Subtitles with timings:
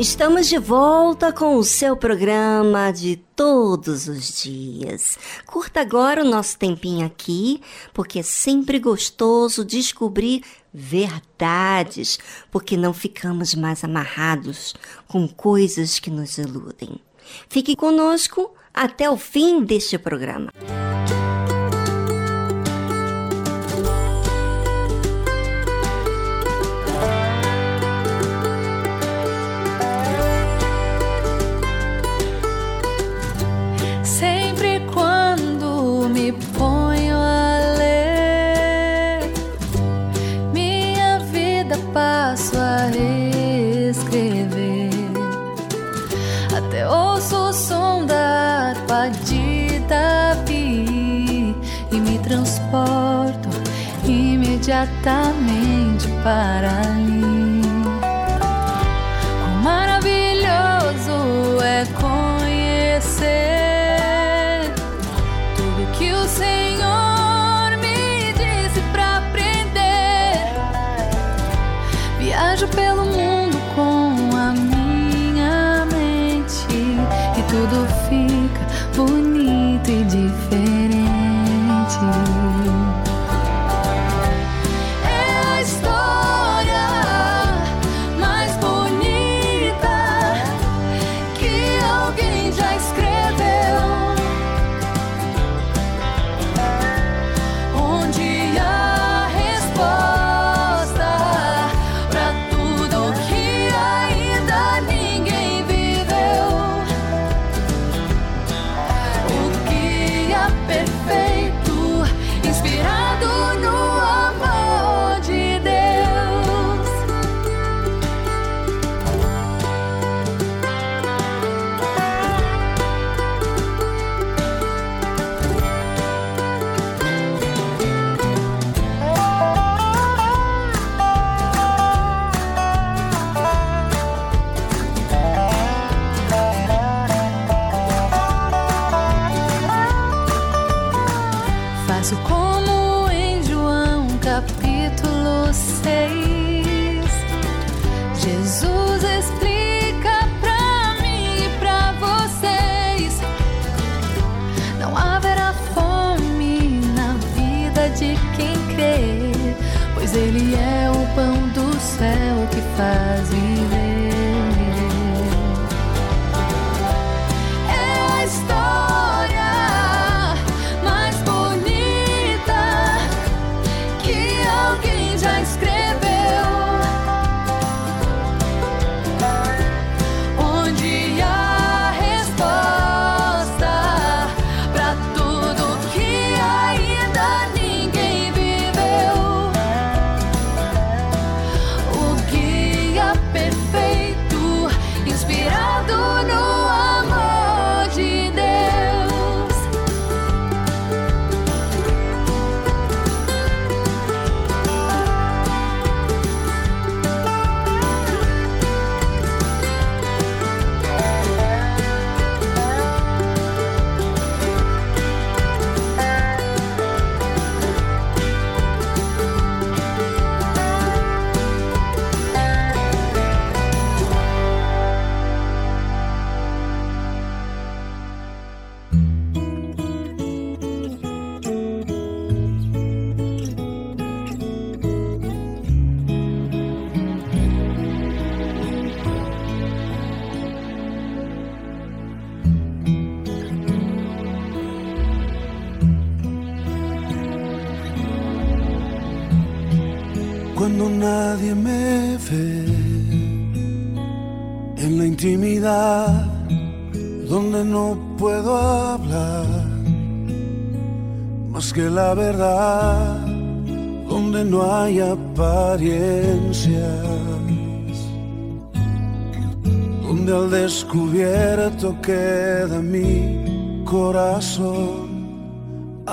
[0.00, 5.18] Estamos de volta com o seu programa de todos os dias.
[5.44, 7.60] Curta agora o nosso tempinho aqui,
[7.92, 12.18] porque é sempre gostoso descobrir verdades,
[12.50, 14.74] porque não ficamos mais amarrados
[15.06, 16.98] com coisas que nos iludem.
[17.50, 20.50] Fique conosco até o fim deste programa.
[20.62, 20.89] Música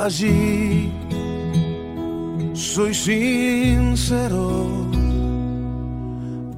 [0.07, 0.89] allí
[2.53, 4.45] soy sincero,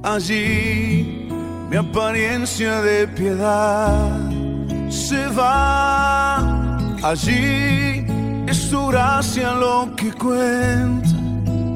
[0.04, 1.28] allí
[1.68, 4.30] mi apariencia de piedad
[4.88, 6.78] se va.
[7.02, 8.06] Allí
[8.46, 11.10] es tu gracia lo que cuenta,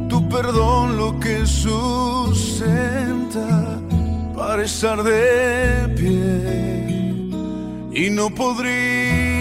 [0.08, 2.70] tu perdón lo que sustenta
[4.36, 7.24] para estar de pie.
[8.00, 9.23] Y no podría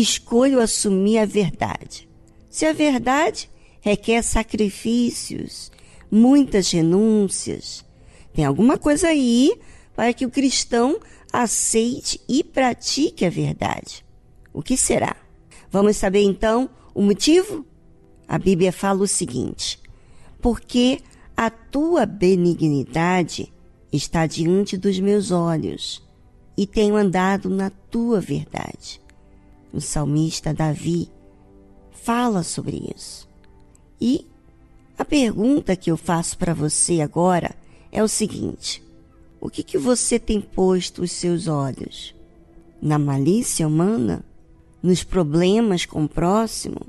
[0.00, 2.08] Escolho assumir a verdade.
[2.50, 5.70] Se a verdade requer sacrifícios,
[6.10, 7.84] muitas renúncias,
[8.32, 9.56] tem alguma coisa aí
[9.94, 10.98] para que o cristão
[11.32, 14.04] aceite e pratique a verdade.
[14.52, 15.16] O que será?
[15.70, 17.66] Vamos saber então o motivo?
[18.26, 19.78] A Bíblia fala o seguinte:
[20.40, 21.00] Porque
[21.36, 23.52] a tua benignidade
[23.92, 26.02] está diante dos meus olhos
[26.56, 29.03] e tenho andado na tua verdade.
[29.74, 31.10] O salmista Davi
[31.90, 33.28] fala sobre isso.
[34.00, 34.24] E
[34.96, 37.56] a pergunta que eu faço para você agora
[37.90, 38.80] é o seguinte:
[39.40, 42.14] o que, que você tem posto os seus olhos?
[42.80, 44.24] Na malícia humana?
[44.80, 46.80] Nos problemas com o próximo?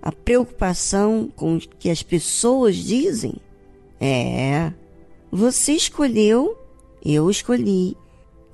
[0.00, 3.34] A preocupação com o que as pessoas dizem?
[4.00, 4.72] É,
[5.30, 6.56] você escolheu,
[7.04, 7.94] eu escolhi,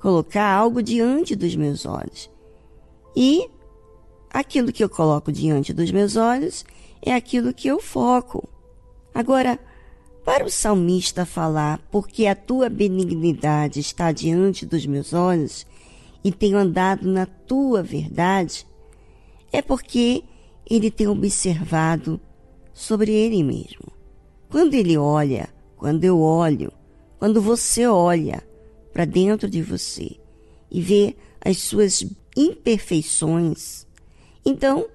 [0.01, 2.29] colocar algo diante dos meus olhos.
[3.15, 3.49] E
[4.31, 6.65] aquilo que eu coloco diante dos meus olhos
[7.01, 8.47] é aquilo que eu foco.
[9.13, 9.59] Agora,
[10.23, 15.65] para o salmista falar, porque a tua benignidade está diante dos meus olhos
[16.23, 18.65] e tenho andado na tua verdade,
[19.51, 20.23] é porque
[20.69, 22.21] ele tem observado
[22.73, 23.91] sobre ele mesmo.
[24.49, 26.71] Quando ele olha, quando eu olho,
[27.17, 28.43] quando você olha
[28.93, 30.17] para dentro de você
[30.69, 32.05] e vê as suas
[32.37, 33.85] imperfeições,
[34.45, 34.87] então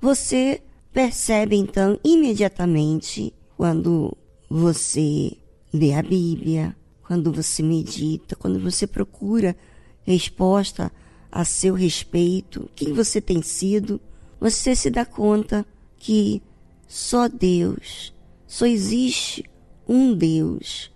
[0.00, 0.62] você
[0.92, 4.16] percebe então imediatamente quando
[4.48, 5.36] você
[5.72, 9.56] lê a Bíblia, quando você medita, quando você procura
[10.02, 10.90] resposta
[11.30, 14.00] a seu respeito, quem você tem sido,
[14.40, 15.66] você se dá conta
[15.98, 16.42] que
[16.88, 18.14] só Deus,
[18.46, 19.44] só existe
[19.88, 20.90] um Deus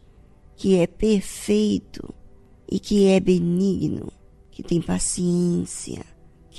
[0.56, 2.14] que é perfeito
[2.70, 4.12] e que é benigno,
[4.50, 6.04] que tem paciência,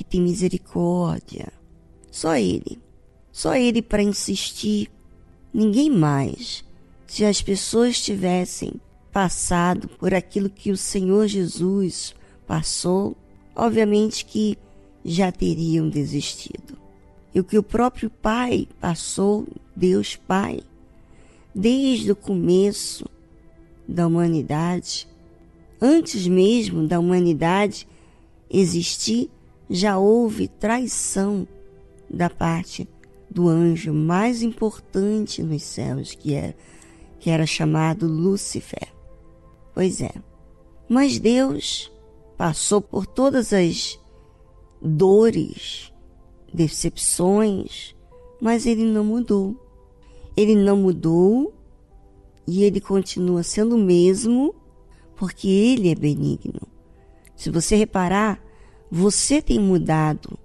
[0.01, 1.53] que tem misericórdia.
[2.09, 2.81] Só Ele.
[3.31, 4.89] Só Ele para insistir.
[5.53, 6.65] Ninguém mais.
[7.05, 8.73] Se as pessoas tivessem
[9.11, 12.15] passado por aquilo que o Senhor Jesus
[12.47, 13.15] passou,
[13.55, 14.57] obviamente que
[15.05, 16.77] já teriam desistido.
[17.33, 20.61] E o que o próprio Pai passou, Deus Pai,
[21.53, 23.05] desde o começo
[23.87, 25.07] da humanidade,
[25.79, 27.87] antes mesmo da humanidade
[28.49, 29.29] existir,
[29.71, 31.47] já houve traição
[32.09, 32.87] da parte
[33.29, 36.53] do anjo mais importante nos céus, que era,
[37.17, 38.93] que era chamado Lúcifer.
[39.73, 40.11] Pois é.
[40.89, 41.89] Mas Deus
[42.37, 43.97] passou por todas as
[44.81, 45.93] dores,
[46.53, 47.95] decepções,
[48.41, 49.55] mas ele não mudou.
[50.35, 51.53] Ele não mudou
[52.45, 54.53] e ele continua sendo o mesmo
[55.15, 56.61] porque ele é benigno.
[57.37, 58.43] Se você reparar,
[58.91, 60.37] você tem mudado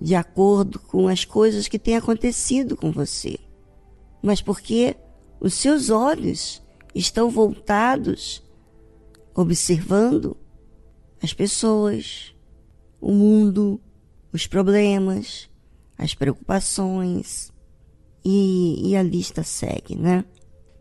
[0.00, 3.36] de acordo com as coisas que têm acontecido com você.
[4.22, 4.96] Mas porque
[5.40, 6.62] os seus olhos
[6.94, 8.42] estão voltados,
[9.34, 10.36] observando
[11.20, 12.34] as pessoas,
[13.00, 13.80] o mundo,
[14.32, 15.50] os problemas,
[15.98, 17.52] as preocupações,
[18.24, 20.24] e, e a lista segue, né?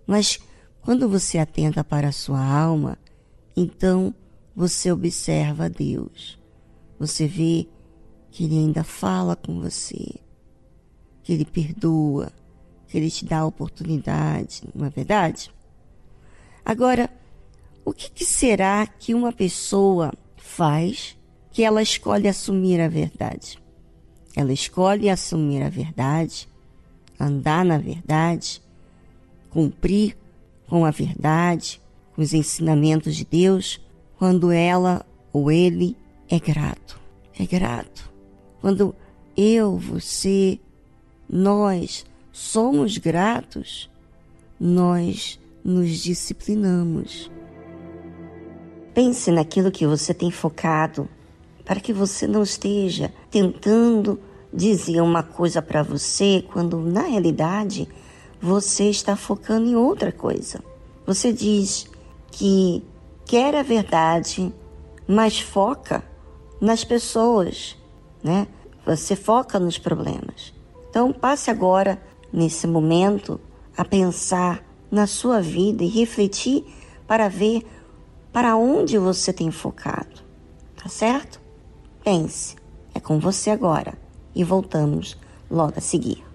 [0.05, 0.39] Mas
[0.81, 2.97] quando você atenta para a sua alma,
[3.55, 4.13] então
[4.55, 6.38] você observa Deus.
[6.99, 7.67] Você vê
[8.29, 10.15] que Ele ainda fala com você,
[11.23, 12.31] que Ele perdoa,
[12.87, 15.49] que Ele te dá a oportunidade, não é verdade?
[16.65, 17.09] Agora,
[17.85, 21.17] o que, que será que uma pessoa faz
[21.51, 23.57] que ela escolhe assumir a verdade?
[24.35, 26.47] Ela escolhe assumir a verdade,
[27.19, 28.61] andar na verdade,
[29.49, 30.15] cumprir
[30.67, 31.81] com a verdade,
[32.15, 33.81] com os ensinamentos de Deus,
[34.17, 35.97] quando ela ou ele
[36.29, 36.99] é grato.
[37.37, 38.11] É grato.
[38.61, 38.95] Quando
[39.35, 40.59] eu, você,
[41.27, 43.89] nós somos gratos,
[44.59, 47.31] nós nos disciplinamos.
[48.93, 51.07] Pense naquilo que você tem focado,
[51.65, 54.19] para que você não esteja tentando
[54.53, 57.87] dizer uma coisa para você quando na realidade
[58.41, 60.63] você está focando em outra coisa.
[61.05, 61.89] Você diz
[62.31, 62.83] que
[63.25, 64.51] quer a verdade,
[65.07, 66.03] mas foca
[66.59, 67.77] nas pessoas,
[68.23, 68.47] né?
[68.85, 70.53] Você foca nos problemas.
[70.89, 72.01] Então passe agora
[72.31, 73.39] nesse momento
[73.77, 76.65] a pensar na sua vida e refletir
[77.07, 77.65] para ver
[78.31, 80.21] para onde você tem focado.
[80.75, 81.39] Tá certo?
[82.03, 82.55] Pense.
[82.93, 83.93] É com você agora
[84.33, 85.17] e voltamos
[85.49, 86.28] logo a seguir.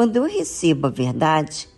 [0.00, 1.68] Quando eu recebo a verdade,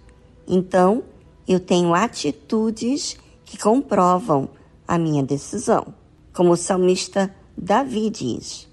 [0.46, 1.02] então
[1.48, 4.48] eu tenho atitudes que comprovam
[4.86, 5.92] a minha decisão.
[6.32, 8.68] Como o salmista Davi diz: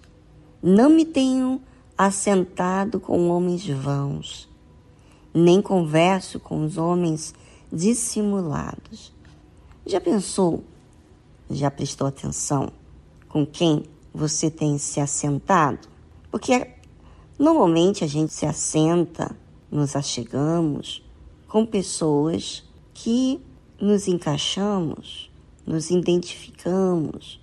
[0.61, 1.59] Não me tenho
[1.97, 4.47] assentado com homens vãos,
[5.33, 7.33] nem converso com os homens
[7.73, 9.11] dissimulados.
[9.83, 10.63] Já pensou,
[11.49, 12.71] já prestou atenção
[13.27, 15.87] com quem você tem se assentado?
[16.29, 16.67] Porque
[17.39, 19.33] normalmente a gente se assenta,
[19.71, 21.01] nos achegamos
[21.47, 23.41] com pessoas que
[23.79, 25.31] nos encaixamos,
[25.65, 27.39] nos identificamos,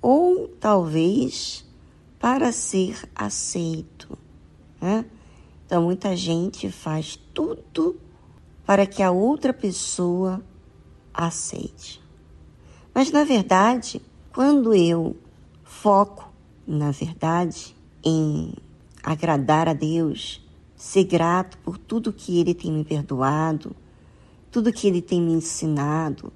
[0.00, 1.64] ou talvez
[2.18, 4.16] para ser aceito.
[4.80, 5.04] Né?
[5.66, 8.00] Então, muita gente faz tudo
[8.64, 10.40] para que a outra pessoa
[11.12, 12.02] aceite.
[12.94, 14.00] Mas, na verdade,
[14.32, 15.14] quando eu
[15.62, 16.32] foco,
[16.66, 18.54] na verdade, em
[19.06, 23.70] agradar a Deus, ser grato por tudo que Ele tem me perdoado,
[24.50, 26.32] tudo que Ele tem me ensinado,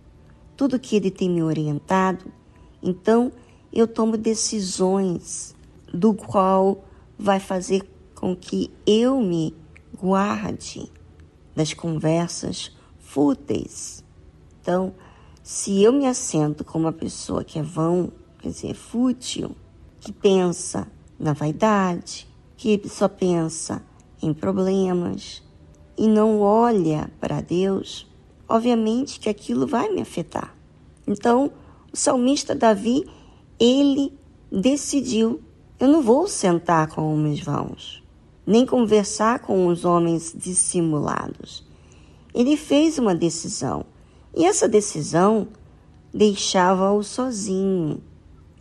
[0.56, 2.33] tudo que Ele tem me orientado,
[2.80, 3.33] então
[3.72, 5.52] eu tomo decisões
[5.92, 6.85] do qual
[7.18, 7.83] vai fazer
[8.14, 9.52] com que eu me
[10.00, 10.88] guarde
[11.56, 14.04] das conversas fúteis.
[14.62, 14.94] Então,
[15.42, 19.56] se eu me assento com uma pessoa que é vão, quer dizer, fútil,
[19.98, 20.87] que pensa
[21.18, 22.29] na vaidade,
[22.61, 23.83] que só pensa
[24.20, 25.42] em problemas
[25.96, 28.07] e não olha para Deus,
[28.46, 30.55] obviamente que aquilo vai me afetar.
[31.07, 31.51] Então,
[31.90, 33.07] o salmista Davi,
[33.59, 34.12] ele
[34.53, 35.40] decidiu:
[35.79, 38.03] eu não vou sentar com homens vãos,
[38.46, 41.66] nem conversar com os homens dissimulados.
[42.35, 43.87] Ele fez uma decisão,
[44.37, 45.49] e essa decisão
[46.12, 48.03] deixava-o sozinho.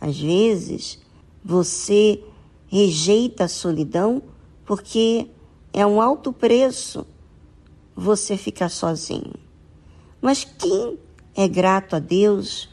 [0.00, 0.98] Às vezes,
[1.44, 2.24] você
[2.70, 4.22] rejeita a solidão
[4.64, 5.26] porque
[5.72, 7.04] é um alto preço
[7.94, 9.34] você ficar sozinho.
[10.22, 10.96] Mas quem
[11.34, 12.68] é grato a Deus,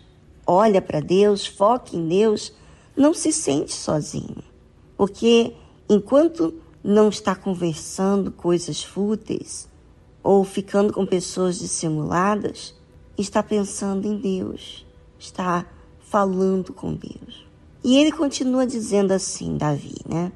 [0.46, 2.54] olha para Deus, foca em Deus,
[2.96, 4.44] não se sente sozinho.
[4.96, 5.56] Porque
[5.90, 9.68] enquanto não está conversando coisas fúteis
[10.22, 12.76] ou ficando com pessoas dissimuladas,
[13.18, 14.86] está pensando em Deus,
[15.18, 15.66] está
[16.00, 17.47] falando com Deus.
[17.84, 20.32] E ele continua dizendo assim, Davi, né?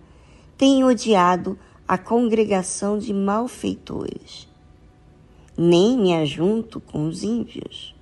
[0.58, 4.48] Tenho odiado a congregação de malfeitores,
[5.58, 7.94] nem me ajunto com os ímpios.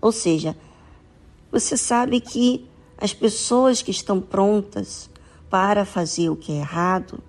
[0.00, 0.56] Ou seja,
[1.52, 2.66] você sabe que
[2.98, 5.08] as pessoas que estão prontas
[5.48, 7.20] para fazer o que é errado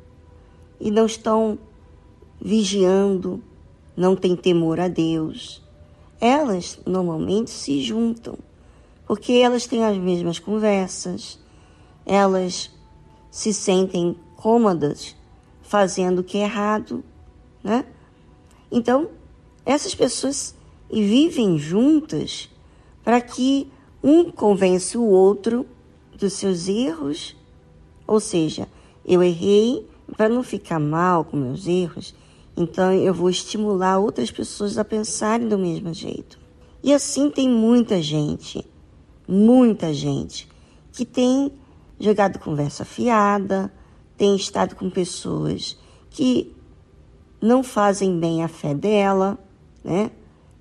[0.79, 1.59] e não estão
[2.39, 3.43] vigiando,
[3.95, 5.61] não têm temor a Deus,
[6.19, 8.37] elas normalmente se juntam,
[9.05, 11.39] porque elas têm as mesmas conversas,
[12.05, 12.71] elas
[13.29, 15.15] se sentem cômodas
[15.61, 17.03] fazendo o que é errado,
[17.63, 17.85] né?
[18.71, 19.09] Então,
[19.65, 20.55] essas pessoas
[20.91, 22.49] vivem juntas
[23.03, 23.71] para que
[24.03, 25.65] um convença o outro
[26.17, 27.35] dos seus erros,
[28.05, 28.67] ou seja,
[29.05, 29.87] eu errei
[30.17, 32.13] para não ficar mal com meus erros,
[32.55, 36.39] então eu vou estimular outras pessoas a pensarem do mesmo jeito.
[36.83, 38.65] E assim tem muita gente,
[39.27, 40.49] muita gente
[40.91, 41.51] que tem
[42.01, 43.71] jogado conversa fiada,
[44.17, 45.77] tem estado com pessoas
[46.09, 46.53] que
[47.39, 49.37] não fazem bem a fé dela,
[49.83, 50.11] né?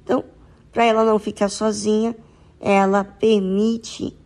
[0.05, 0.25] Então,
[0.71, 2.17] para ela não ficar sozinha,
[2.61, 4.17] ela permite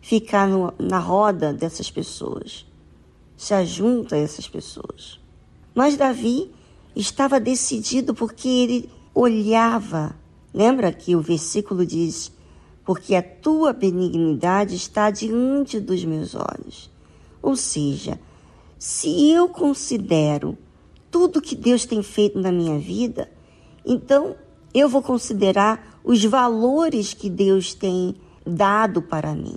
[0.00, 2.66] ficar no, na roda dessas pessoas,
[3.36, 5.20] se ajunta a essas pessoas.
[5.74, 6.50] Mas Davi
[6.94, 10.16] estava decidido porque ele olhava.
[10.52, 12.32] Lembra que o versículo diz:
[12.90, 16.90] Porque a tua benignidade está diante dos meus olhos.
[17.40, 18.18] Ou seja,
[18.76, 20.58] se eu considero
[21.08, 23.30] tudo que Deus tem feito na minha vida,
[23.86, 24.34] então
[24.74, 29.54] eu vou considerar os valores que Deus tem dado para mim: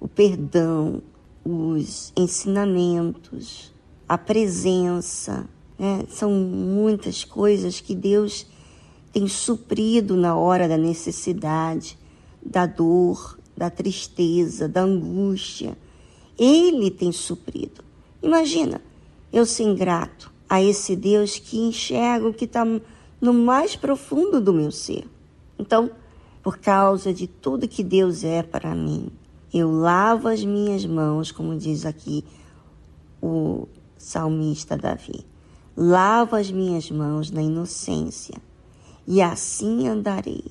[0.00, 1.02] o perdão,
[1.44, 3.74] os ensinamentos,
[4.08, 5.46] a presença.
[5.78, 6.06] Né?
[6.08, 8.46] São muitas coisas que Deus
[9.12, 11.99] tem suprido na hora da necessidade,
[12.44, 15.76] da dor, da tristeza, da angústia.
[16.38, 17.84] Ele tem suprido.
[18.22, 18.80] Imagina
[19.32, 22.64] eu ser ingrato a esse Deus que enxerga o que está
[23.20, 25.06] no mais profundo do meu ser.
[25.58, 25.90] Então,
[26.42, 29.10] por causa de tudo que Deus é para mim,
[29.52, 32.24] eu lavo as minhas mãos, como diz aqui
[33.20, 35.26] o salmista Davi.
[35.76, 38.36] Lavo as minhas mãos na inocência
[39.06, 40.44] e assim andarei.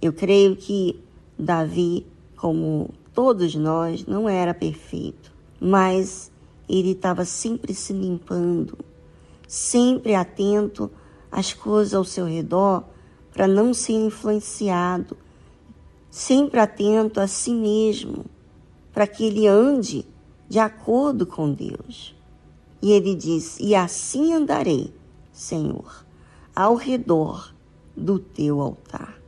[0.00, 1.02] Eu creio que
[1.38, 6.30] Davi, como todos nós, não era perfeito, mas
[6.68, 8.78] ele estava sempre se limpando,
[9.46, 10.90] sempre atento
[11.30, 12.84] às coisas ao seu redor
[13.32, 15.16] para não ser influenciado,
[16.10, 18.24] sempre atento a si mesmo,
[18.92, 20.04] para que ele ande
[20.48, 22.14] de acordo com Deus.
[22.82, 24.92] E ele diz: E assim andarei,
[25.32, 26.04] Senhor,
[26.54, 27.54] ao redor
[27.96, 29.21] do teu altar.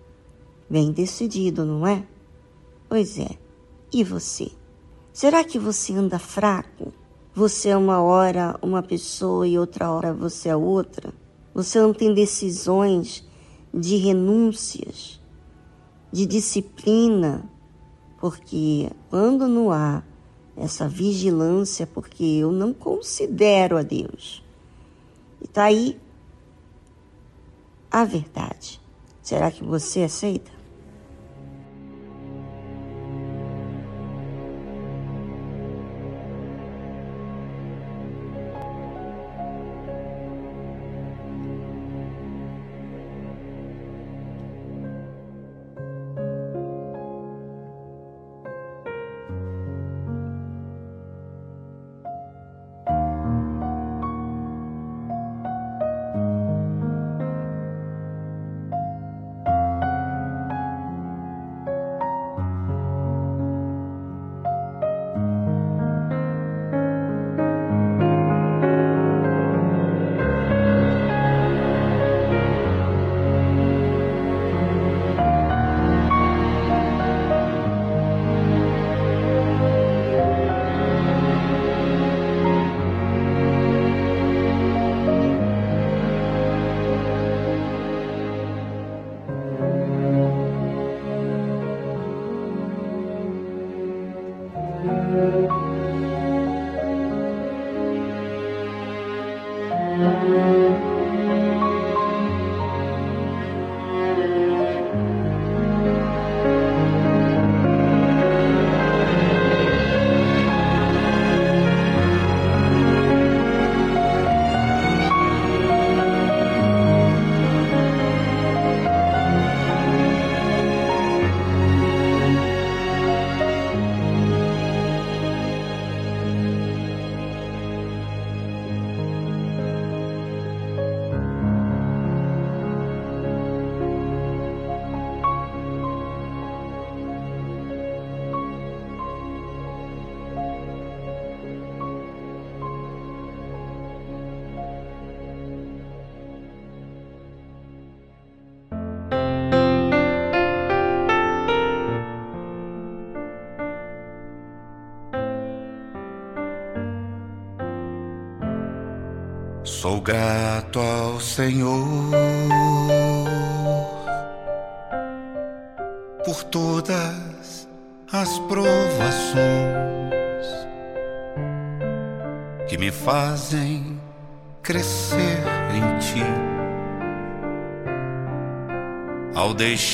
[0.74, 2.04] Bem decidido, não é?
[2.88, 3.38] Pois é.
[3.92, 4.50] E você?
[5.12, 6.92] Será que você anda fraco?
[7.32, 11.14] Você é uma hora uma pessoa e outra hora você é outra?
[11.54, 13.24] Você não tem decisões
[13.72, 15.22] de renúncias,
[16.10, 17.48] de disciplina,
[18.18, 20.02] porque quando não há
[20.56, 24.42] essa vigilância, porque eu não considero a Deus.
[25.40, 26.00] E está aí
[27.88, 28.80] a verdade.
[29.22, 30.53] Será que você aceita?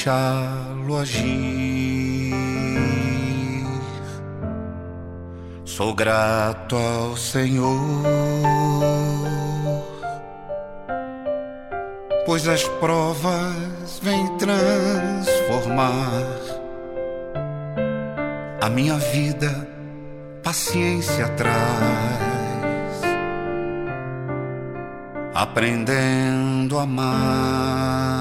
[0.00, 2.32] Deixá-lo agir,
[5.66, 7.78] sou grato ao Senhor
[12.24, 15.90] pois as provas vêm transformar
[18.62, 19.68] a minha vida,
[20.42, 21.52] paciência traz,
[25.34, 28.20] aprendendo a amar.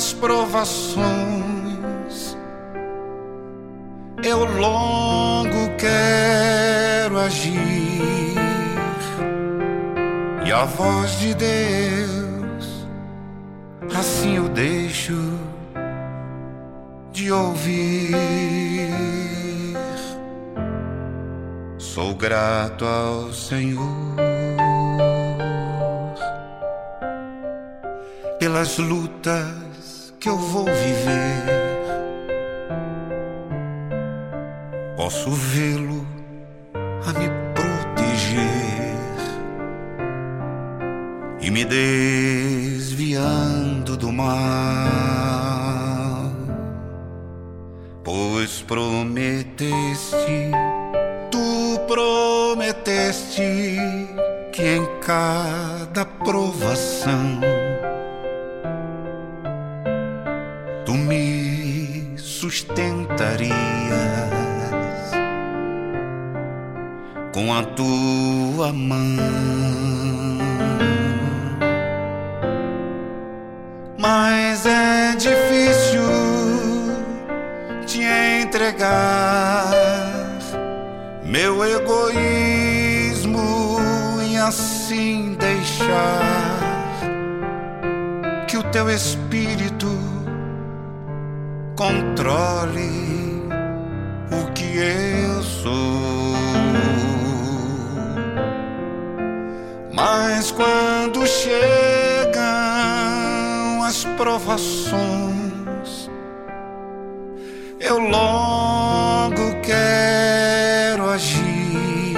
[0.00, 1.04] as provações,
[4.24, 8.34] eu logo quero agir
[10.46, 12.86] e a voz de Deus,
[13.94, 15.38] assim eu deixo
[17.12, 18.16] de ouvir.
[21.76, 24.16] Sou grato ao Senhor
[28.38, 29.69] pelas lutas
[30.20, 31.46] que eu vou viver.
[34.94, 36.06] Posso vê-lo
[36.74, 38.44] a me proteger
[41.40, 43.16] e me desviando
[43.96, 44.30] do mal,
[48.04, 50.50] pois prometeste,
[51.30, 53.40] tu prometeste
[54.52, 57.40] que em cada provação
[67.40, 69.16] com a tua mão.
[73.98, 76.02] Mas é difícil
[77.86, 78.02] te
[78.42, 79.70] entregar
[81.24, 83.38] meu egoísmo
[84.30, 86.60] e assim deixar
[88.46, 89.88] que o teu espírito
[91.74, 92.90] controle
[94.30, 96.19] o que eu sou.
[100.02, 102.42] Mas quando chegam
[103.82, 106.08] as provações,
[107.78, 112.16] eu logo quero agir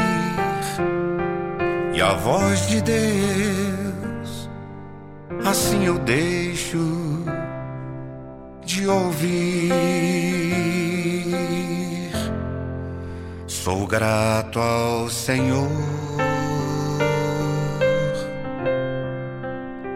[1.92, 4.49] e a voz de Deus
[5.45, 6.79] assim eu deixo
[8.64, 9.73] de ouvir.
[13.49, 15.68] Sou grato ao Senhor,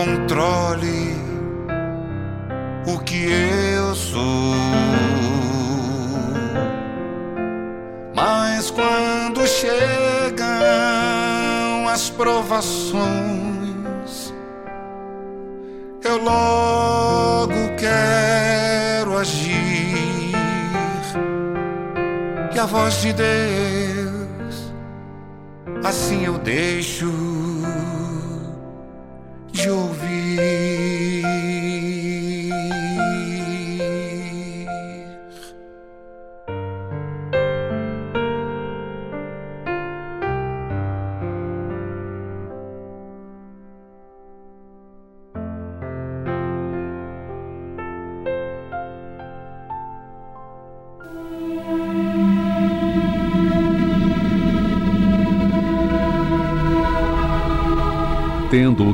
[0.00, 1.14] controle
[2.86, 4.54] o que eu sou.
[8.14, 10.46] Mas quando chegam
[11.88, 13.02] as provações,
[16.02, 20.34] eu logo quero agir
[22.54, 24.72] e a voz de Deus
[25.84, 27.49] assim eu deixo
[29.64, 30.69] de ouvir.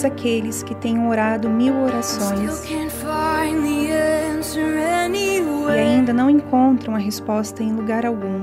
[0.00, 2.64] todos aqueles que tenham orado mil orações
[5.68, 8.40] e ainda não encontram a resposta em lugar algum,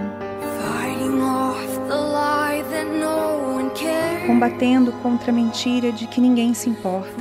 [4.28, 7.16] combatendo contra a mentira de que ninguém se importa.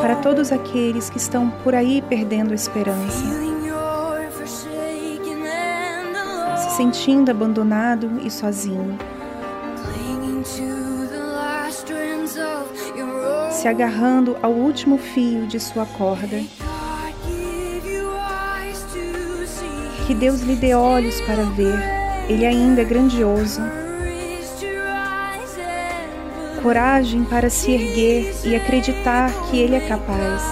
[0.00, 3.24] Para todos aqueles que estão por aí perdendo a esperança,
[6.56, 8.98] se sentindo abandonado e sozinho.
[13.60, 16.40] Se agarrando ao último fio de sua corda.
[20.06, 21.78] Que Deus lhe dê olhos para ver,
[22.26, 23.60] Ele ainda é grandioso.
[26.62, 30.42] Coragem para se erguer e acreditar que Ele é capaz.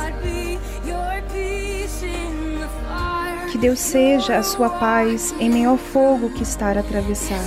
[3.50, 7.42] Que Deus seja a sua paz em meio ao fogo que está a atravessar.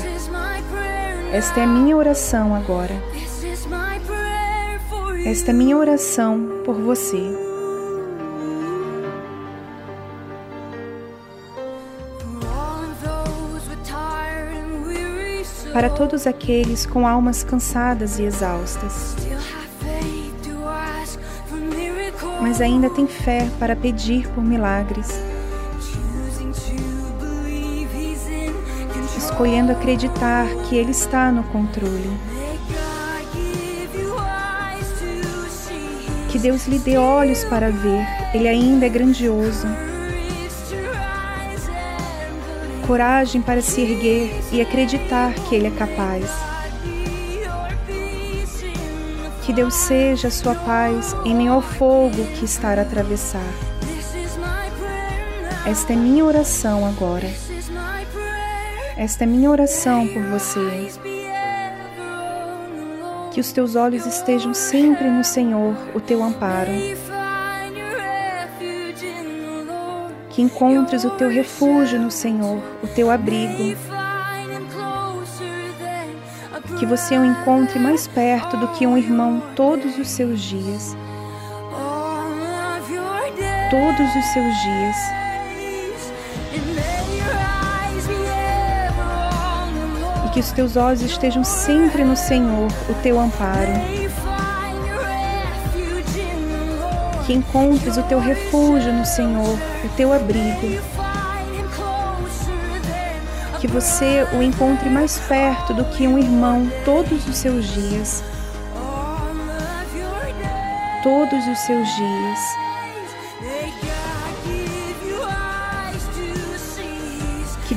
[1.31, 3.10] Esta é minha oração agora.
[5.25, 7.51] Esta é minha oração por você.
[15.73, 19.15] para todos aqueles com almas cansadas e exaustas.
[22.41, 25.07] Mas ainda tem fé para pedir por milagres,
[29.17, 32.30] escolhendo acreditar que Ele está no controle.
[36.31, 39.67] Que Deus lhe dê olhos para ver, Ele ainda é grandioso
[42.91, 46.25] coragem para se erguer e acreditar que Ele é capaz.
[49.45, 53.47] Que Deus seja a sua paz em meio ao fogo que está a atravessar.
[55.65, 57.31] Esta é minha oração agora.
[58.97, 61.10] Esta é minha oração por você.
[63.31, 66.71] Que os teus olhos estejam sempre no Senhor, o teu amparo
[70.31, 73.77] que encontres o teu refúgio no Senhor, o teu abrigo.
[76.79, 80.95] Que você o encontre mais perto do que um irmão todos os seus dias.
[83.69, 84.95] Todos os seus dias.
[90.33, 93.71] Que os teus olhos estejam sempre no Senhor, o teu amparo.
[97.31, 100.81] que encontres o teu refúgio no Senhor, o teu abrigo.
[103.59, 108.23] Que você o encontre mais perto do que um irmão todos os seus dias.
[111.03, 112.70] Todos os seus dias.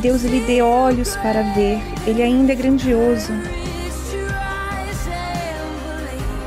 [0.05, 3.33] Deus lhe dê olhos para ver, Ele ainda é grandioso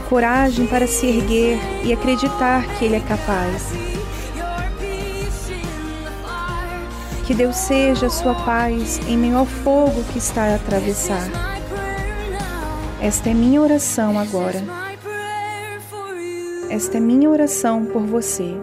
[0.10, 3.64] coragem para se erguer e acreditar que Ele é capaz.
[7.26, 11.28] Que Deus seja a sua paz em meio ao fogo que está a atravessar.
[13.02, 14.64] Esta é minha oração agora.
[16.70, 18.56] Esta é minha oração por você.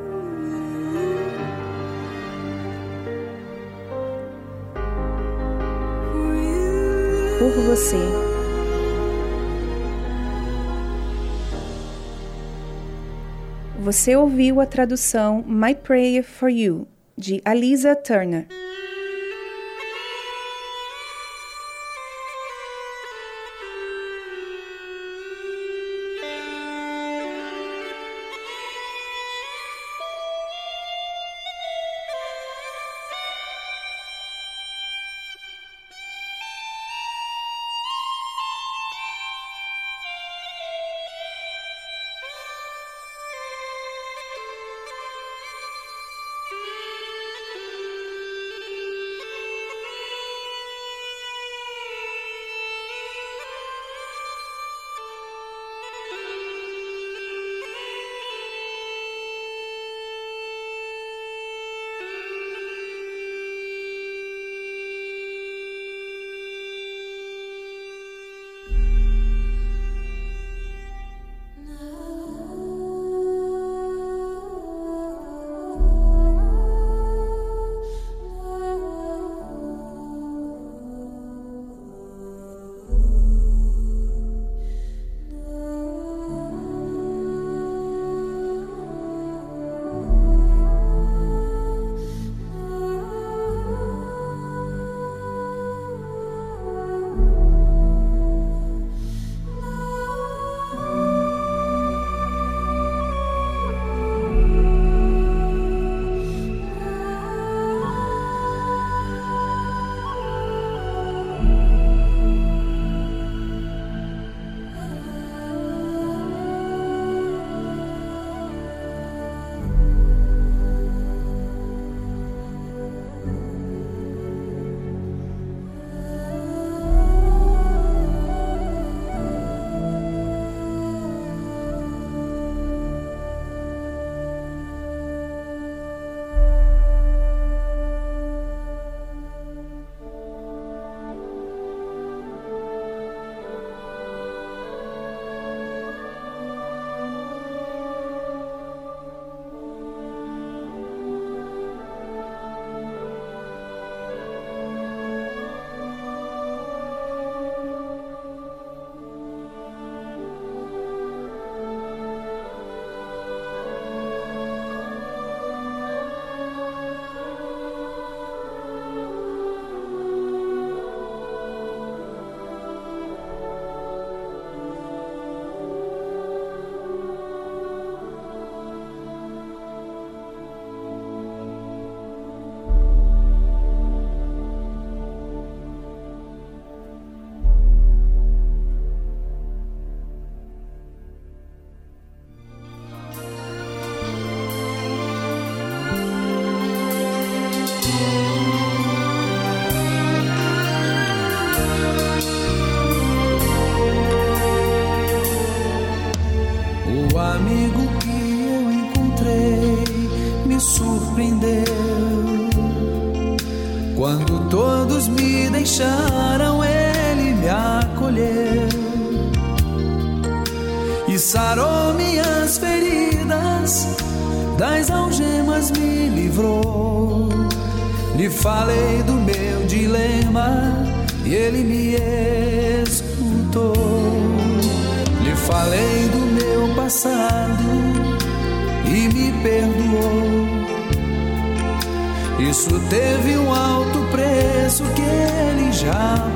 [7.75, 7.97] Você.
[13.81, 16.87] Você ouviu a tradução My Prayer for You,
[17.19, 18.47] de Alisa Turner.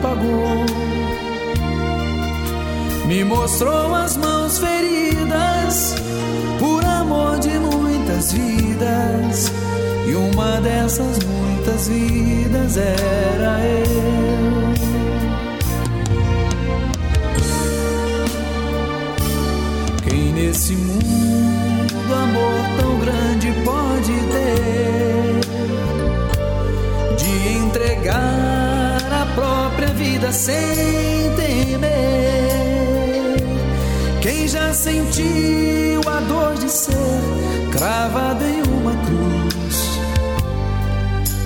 [0.09, 0.67] Já pagou.
[3.07, 5.95] Me mostrou as mãos feridas
[6.59, 9.53] por amor de muitas vidas.
[10.07, 13.89] E uma dessas muitas vidas era eu.
[20.09, 25.41] Quem nesse mundo amor tão grande pode ter
[27.17, 29.68] de entregar a própria
[30.19, 31.87] vida sem temer?
[34.21, 36.91] Quem já sentiu a dor de ser
[37.71, 40.01] cravado em uma cruz,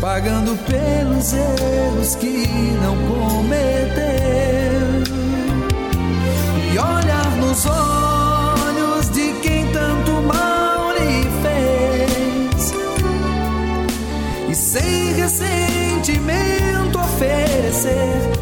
[0.00, 2.46] pagando pelos erros que
[2.82, 4.02] não cometeu,
[6.72, 12.72] e olhar nos olhos de quem tanto mal lhe fez,
[14.48, 18.41] e sem ressentimento oferecer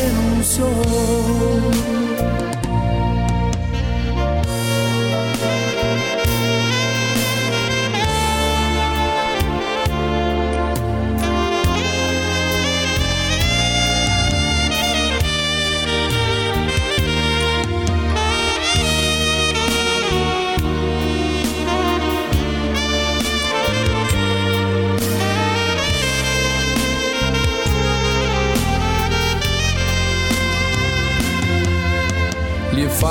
[0.00, 0.08] Lhe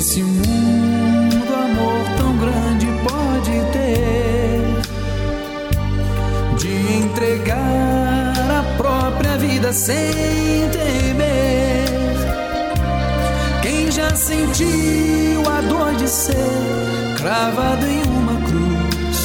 [0.00, 4.62] Nesse mundo amor tão grande pode ter
[6.56, 6.72] de
[7.02, 11.84] entregar a própria vida sem temer?
[13.60, 16.34] Quem já sentiu a dor de ser
[17.18, 19.18] cravado em uma cruz,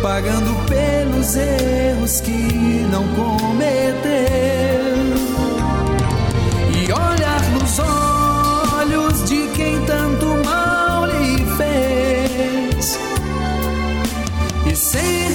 [0.00, 4.81] pagando pelos erros que não cometeu?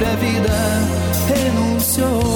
[0.00, 0.48] Própria vida
[1.28, 2.30] renunciou?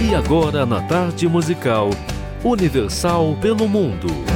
[0.00, 1.90] E agora na tarde musical,
[2.42, 4.35] Universal pelo Mundo.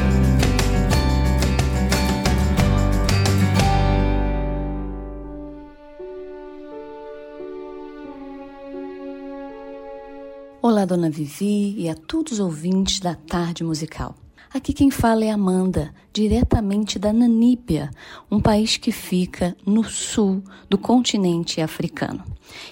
[10.80, 14.14] Olá, Dona Vivi e a todos os ouvintes da Tarde Musical.
[14.50, 17.90] Aqui quem fala é Amanda, diretamente da Namíbia,
[18.30, 22.24] um país que fica no sul do continente africano.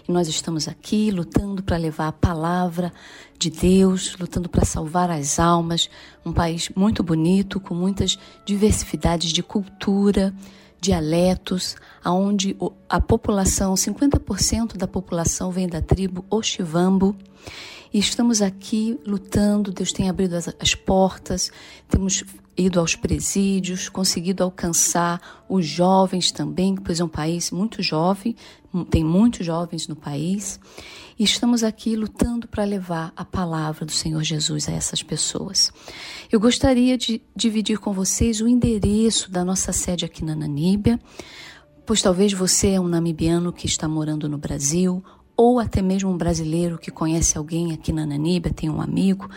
[0.09, 2.95] E nós estamos aqui lutando para levar a palavra
[3.39, 5.91] de Deus, lutando para salvar as almas,
[6.25, 10.33] um país muito bonito, com muitas diversidades de cultura,
[10.81, 12.57] dialetos, aonde
[12.89, 17.15] a população, 50% da população vem da tribo Oxivambo.
[17.93, 21.51] E estamos aqui lutando, Deus tem abrido as, as portas,
[21.89, 22.23] temos
[22.57, 28.35] ido aos presídios, conseguido alcançar os jovens também, pois é um país muito jovem,
[28.91, 30.59] tem muitos jovens no país,
[31.17, 35.73] e estamos aqui lutando para levar a palavra do Senhor Jesus a essas pessoas.
[36.31, 40.99] Eu gostaria de dividir com vocês o endereço da nossa sede aqui na Namíbia,
[41.87, 45.03] pois talvez você é um namibiano que está morando no Brasil
[45.41, 49.31] ou até mesmo um brasileiro que conhece alguém aqui na Naníbia, tem um amigo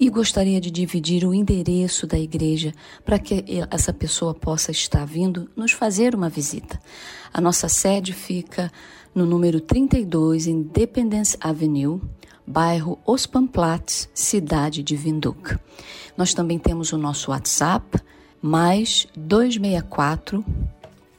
[0.00, 2.72] e gostaria de dividir o endereço da igreja
[3.04, 6.80] para que essa pessoa possa estar vindo nos fazer uma visita.
[7.32, 8.68] A nossa sede fica
[9.14, 12.00] no número 32 Independence Avenue,
[12.44, 15.56] bairro Os Pamplats, cidade de Windhoek.
[16.16, 18.00] Nós também temos o nosso WhatsApp,
[18.42, 20.44] mais 264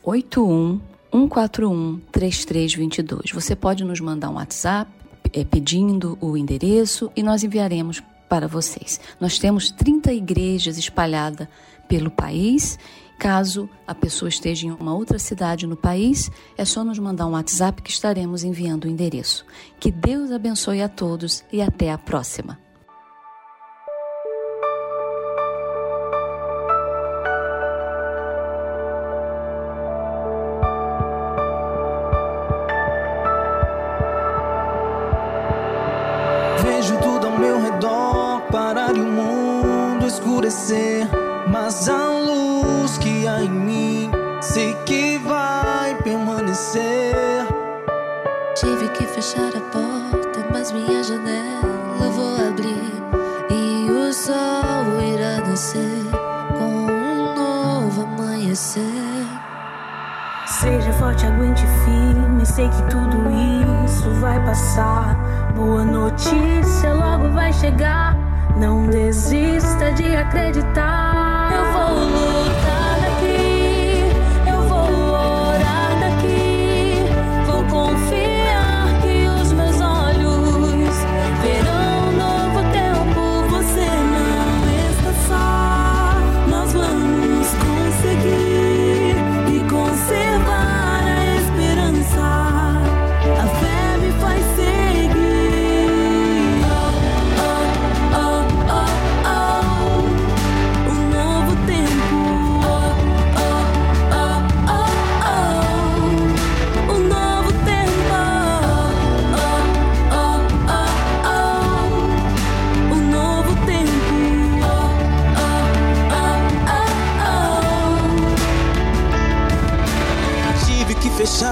[0.04, 3.32] 81 141 3322.
[3.32, 4.92] Você pode nos mandar um WhatsApp
[5.32, 9.00] é, pedindo o endereço e nós enviaremos para vocês.
[9.18, 11.48] Nós temos 30 igrejas espalhadas
[11.88, 12.78] pelo país.
[13.18, 17.32] Caso a pessoa esteja em uma outra cidade no país, é só nos mandar um
[17.32, 19.46] WhatsApp que estaremos enviando o endereço.
[19.80, 22.65] Que Deus abençoe a todos e até a próxima.
[40.16, 41.10] Escurecer,
[41.52, 44.12] mas a luz que há em mim
[44.42, 47.46] sei que vai permanecer.
[48.56, 52.94] Tive que fechar a porta, mas minha janela vou abrir
[53.50, 56.06] e o sol irá nascer
[56.58, 58.82] com um novo amanhecer.
[60.46, 63.18] Seja forte, aguente firme, sei que tudo
[63.86, 65.18] isso vai passar.
[65.56, 68.25] Boa notícia logo vai chegar.
[68.58, 71.05] Não desista de acreditar.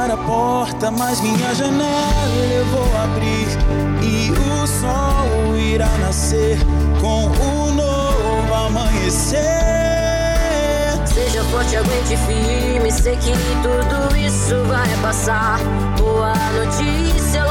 [0.04, 3.48] Fechar a porta, mas minha janela eu vou abrir
[4.02, 6.58] e o sol irá nascer
[7.00, 9.40] com o novo amanhecer.
[11.06, 13.32] Seja forte, aguente firme, sei que
[13.62, 15.60] tudo isso vai passar.
[15.98, 17.43] Boa notícia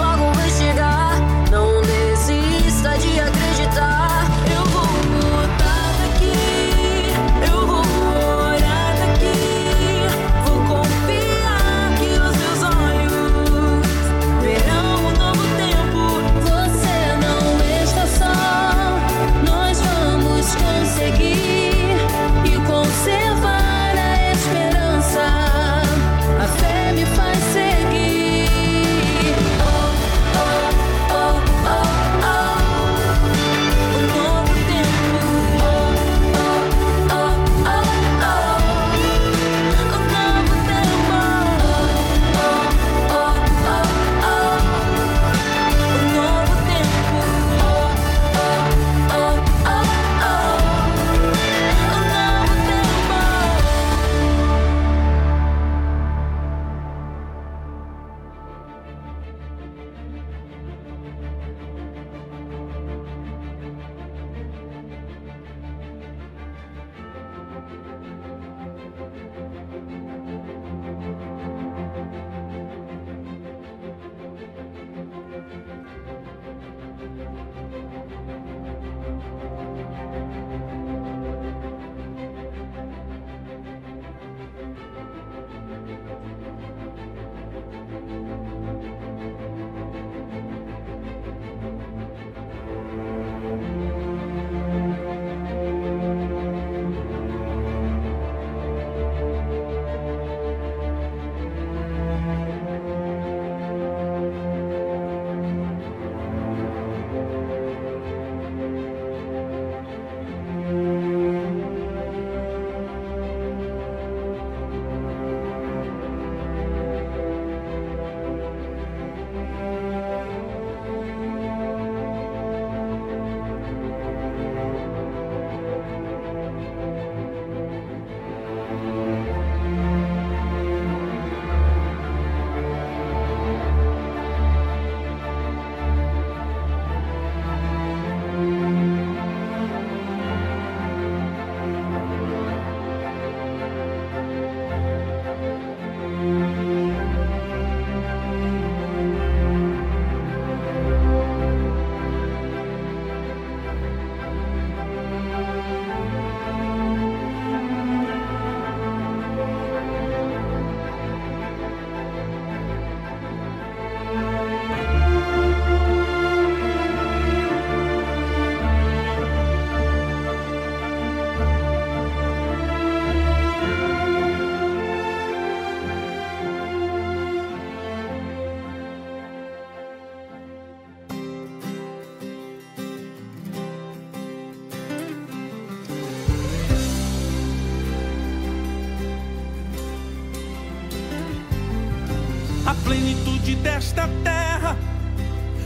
[193.62, 194.76] desta terra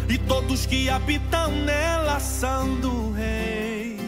[0.09, 3.99] e todos que habitam nela são do Rei.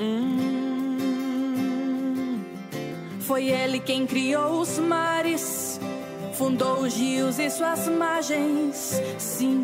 [0.00, 1.30] Hum,
[3.20, 5.80] foi Ele quem criou os mares,
[6.32, 9.00] fundou os rios e suas margens.
[9.18, 9.55] Sim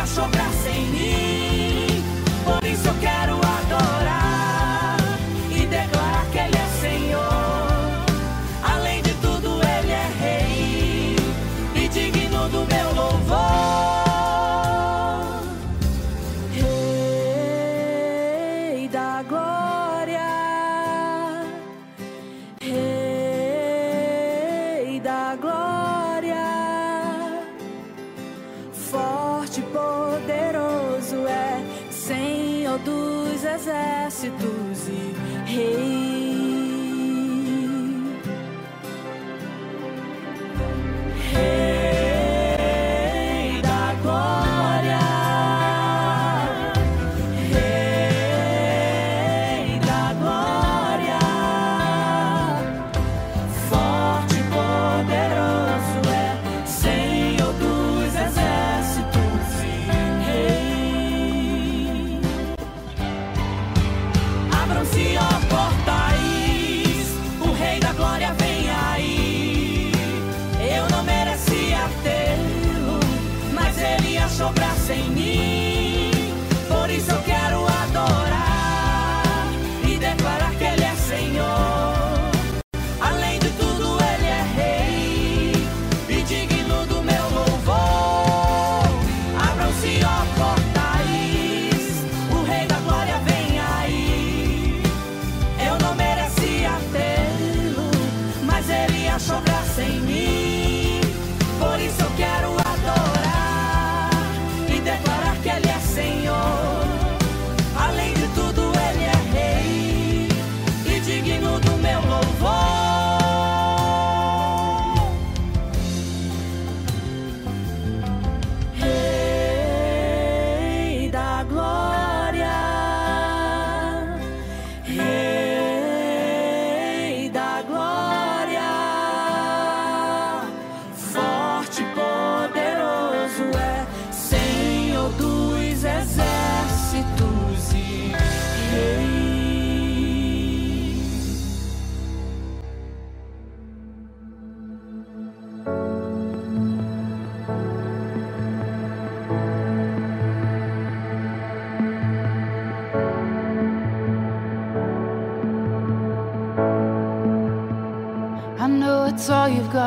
[0.00, 0.99] ia chorar sem mim.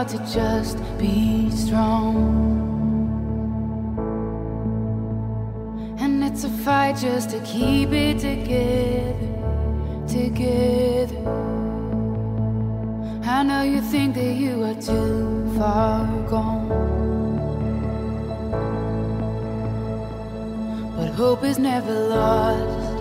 [0.03, 2.15] You've to just be strong.
[5.99, 9.13] And it's a fight just to keep it together,
[10.07, 11.17] together.
[13.25, 16.69] I know you think that you are too far gone.
[20.97, 22.99] But hope is never lost.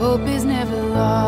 [0.00, 1.27] Hope is never lost.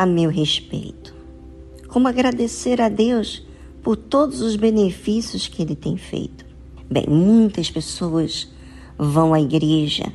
[0.00, 1.14] a meu respeito?
[1.88, 3.46] Como agradecer a Deus
[3.82, 6.46] por todos os benefícios que Ele tem feito?
[6.90, 8.50] Bem, muitas pessoas
[8.96, 10.10] vão à igreja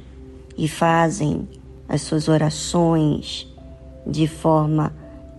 [0.58, 1.48] e fazem
[1.88, 3.48] as suas orações
[4.08, 4.92] de forma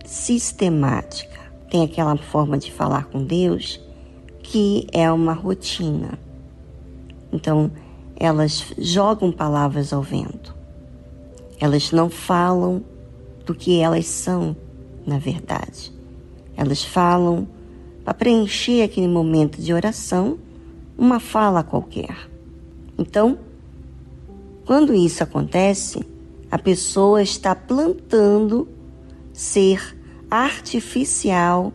[0.05, 1.51] sistemática.
[1.69, 3.81] Tem aquela forma de falar com Deus
[4.41, 6.17] que é uma rotina.
[7.33, 7.69] Então,
[8.15, 10.55] elas jogam palavras ao vento.
[11.59, 12.81] Elas não falam
[13.47, 14.55] do que elas são,
[15.05, 15.91] na verdade.
[16.55, 17.47] Elas falam
[18.03, 20.37] para preencher aquele momento de oração,
[20.97, 22.29] uma fala qualquer.
[22.97, 23.39] Então,
[24.65, 26.05] quando isso acontece,
[26.51, 28.67] a pessoa está plantando
[29.31, 29.97] ser
[30.29, 31.71] artificial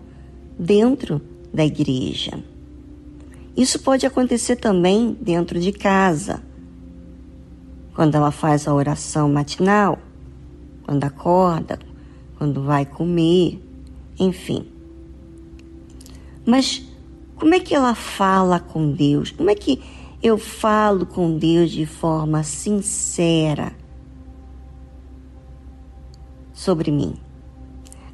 [0.58, 2.38] dentro da igreja.
[3.56, 6.42] Isso pode acontecer também dentro de casa.
[7.94, 9.98] Quando ela faz a oração matinal,
[10.84, 11.78] quando acorda,
[12.38, 13.62] quando vai comer,
[14.18, 14.66] enfim.
[16.44, 16.82] Mas
[17.36, 19.30] como é que ela fala com Deus?
[19.30, 19.80] Como é que
[20.22, 23.72] eu falo com Deus de forma sincera,
[26.52, 27.14] sobre mim.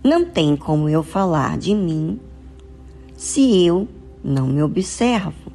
[0.02, 2.18] Não tem como eu falar de mim
[3.14, 3.86] se eu
[4.24, 5.52] não me observo.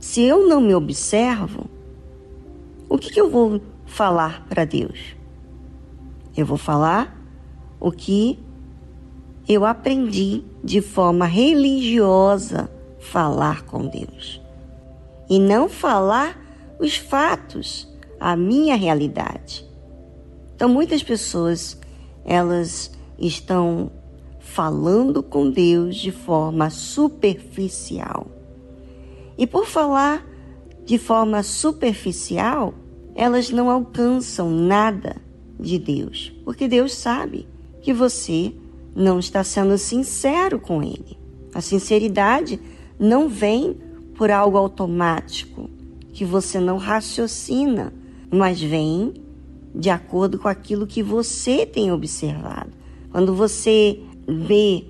[0.00, 1.66] Se eu não me observo,
[2.88, 5.17] o que, que eu vou falar para Deus?
[6.38, 7.20] Eu vou falar
[7.80, 8.38] o que
[9.48, 12.70] eu aprendi de forma religiosa
[13.00, 14.40] falar com Deus
[15.28, 16.40] e não falar
[16.78, 19.68] os fatos, a minha realidade.
[20.54, 21.76] Então muitas pessoas
[22.24, 23.90] elas estão
[24.38, 28.28] falando com Deus de forma superficial.
[29.36, 30.24] E por falar
[30.84, 32.74] de forma superficial,
[33.16, 35.26] elas não alcançam nada
[35.58, 37.46] de Deus, porque Deus sabe
[37.82, 38.52] que você
[38.94, 41.18] não está sendo sincero com Ele.
[41.54, 42.60] A sinceridade
[42.98, 43.76] não vem
[44.14, 45.70] por algo automático,
[46.12, 47.92] que você não raciocina,
[48.30, 49.14] mas vem
[49.74, 52.72] de acordo com aquilo que você tem observado.
[53.10, 54.84] Quando você vê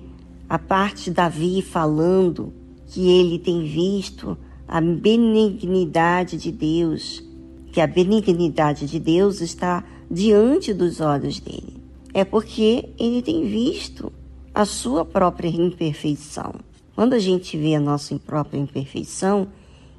[0.49, 2.51] a parte de Davi falando
[2.87, 4.35] que ele tem visto
[4.67, 7.23] a benignidade de Deus,
[7.71, 11.77] que a benignidade de Deus está diante dos olhos dele.
[12.13, 14.11] É porque ele tem visto
[14.53, 16.55] a sua própria imperfeição.
[16.95, 19.47] Quando a gente vê a nossa própria imperfeição,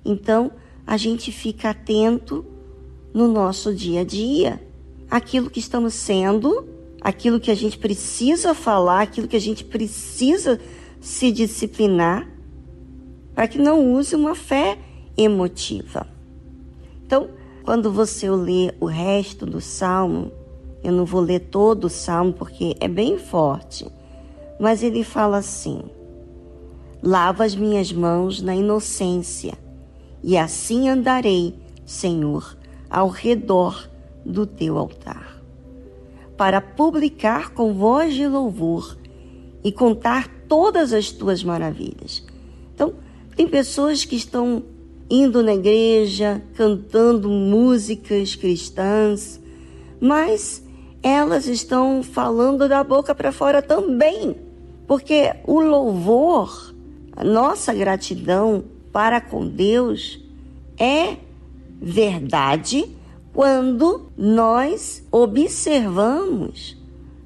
[0.04, 0.50] então
[0.86, 2.44] a gente fica atento
[3.14, 4.60] no nosso dia a dia,
[5.10, 6.68] aquilo que estamos sendo,
[7.00, 10.60] aquilo que a gente precisa falar, aquilo que a gente precisa
[11.00, 12.28] se disciplinar,
[13.34, 14.78] para que não use uma fé
[15.16, 16.06] emotiva.
[17.06, 17.30] Então,
[17.64, 20.32] quando você lê o resto do salmo,
[20.82, 23.86] eu não vou ler todo o salmo porque é bem forte,
[24.58, 25.82] mas ele fala assim:
[27.02, 29.54] Lava as minhas mãos na inocência,
[30.22, 31.54] e assim andarei,
[31.84, 32.56] Senhor,
[32.88, 33.88] ao redor
[34.24, 35.42] do teu altar,
[36.36, 38.96] para publicar com voz de louvor
[39.62, 42.24] e contar todas as tuas maravilhas.
[42.74, 42.94] Então,
[43.36, 44.62] tem pessoas que estão
[45.10, 49.40] indo na igreja, cantando músicas cristãs,
[50.00, 50.62] mas
[51.02, 54.36] elas estão falando da boca para fora também,
[54.86, 56.72] porque o louvor,
[57.16, 60.20] a nossa gratidão para com Deus
[60.78, 61.16] é
[61.80, 62.96] verdade
[63.32, 66.76] quando nós observamos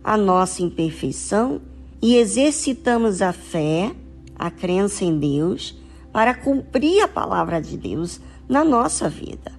[0.03, 1.61] a nossa imperfeição
[2.01, 3.93] e exercitamos a fé,
[4.37, 5.75] a crença em Deus
[6.15, 9.51] para cumprir a palavra de Deus na nossa vida,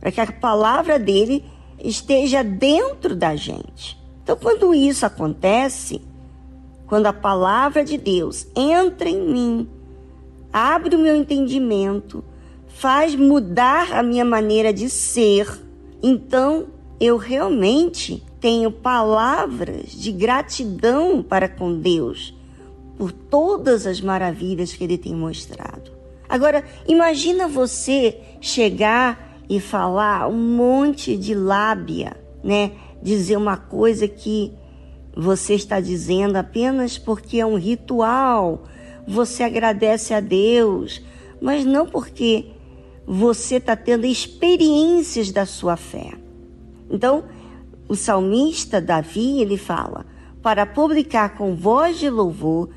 [0.00, 1.44] para que a palavra dele
[1.78, 4.00] esteja dentro da gente.
[4.22, 6.00] Então, quando isso acontece,
[6.86, 9.68] quando a palavra de Deus entra em mim,
[10.50, 12.24] abre o meu entendimento,
[12.66, 15.46] faz mudar a minha maneira de ser,
[16.02, 22.39] então eu realmente tenho palavras de gratidão para com Deus
[23.00, 25.90] por todas as maravilhas que ele tem mostrado.
[26.28, 32.72] Agora, imagina você chegar e falar um monte de lábia, né?
[33.02, 34.52] Dizer uma coisa que
[35.16, 38.64] você está dizendo apenas porque é um ritual.
[39.08, 41.02] Você agradece a Deus,
[41.40, 42.48] mas não porque
[43.06, 46.10] você está tendo experiências da sua fé.
[46.90, 47.24] Então,
[47.88, 50.04] o salmista Davi, ele fala:
[50.42, 52.68] para publicar com voz de louvor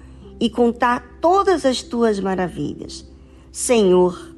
[0.43, 3.09] e contar todas as tuas maravilhas.
[3.49, 4.35] Senhor,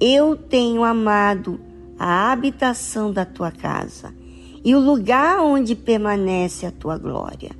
[0.00, 1.60] eu tenho amado
[1.98, 4.14] a habitação da tua casa
[4.64, 7.50] e o lugar onde permanece a tua glória.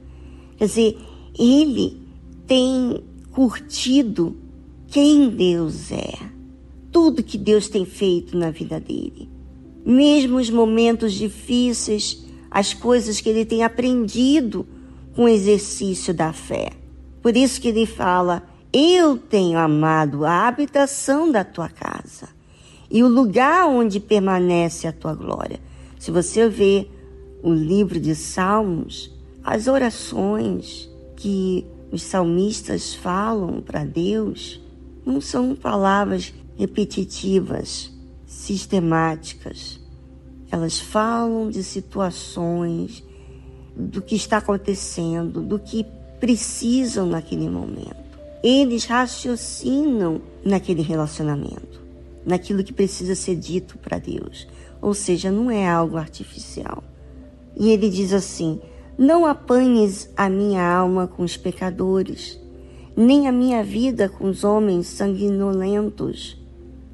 [0.56, 0.98] Quer dizer,
[1.38, 2.00] ele
[2.46, 4.38] tem curtido
[4.86, 6.14] quem Deus é,
[6.90, 9.28] tudo que Deus tem feito na vida dele.
[9.84, 14.66] Mesmo os momentos difíceis, as coisas que ele tem aprendido
[15.14, 16.80] com o exercício da fé.
[17.22, 18.42] Por isso que ele fala:
[18.72, 22.28] Eu tenho amado a habitação da tua casa
[22.90, 25.60] e o lugar onde permanece a tua glória.
[25.98, 26.88] Se você vê
[27.42, 29.10] o livro de Salmos,
[29.42, 34.60] as orações que os salmistas falam para Deus
[35.06, 37.90] não são palavras repetitivas,
[38.26, 39.80] sistemáticas.
[40.50, 43.02] Elas falam de situações,
[43.74, 45.86] do que está acontecendo, do que
[46.22, 47.96] precisam naquele momento.
[48.44, 51.82] Eles raciocinam naquele relacionamento,
[52.24, 54.46] naquilo que precisa ser dito para Deus.
[54.80, 56.84] Ou seja, não é algo artificial.
[57.56, 58.60] E ele diz assim:
[58.96, 62.38] Não apanhes a minha alma com os pecadores,
[62.96, 66.40] nem a minha vida com os homens sanguinolentos,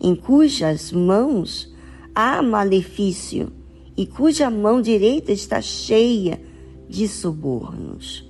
[0.01, 1.71] em cujas mãos
[2.15, 3.53] há malefício
[3.95, 6.41] e cuja mão direita está cheia
[6.89, 8.28] de subornos.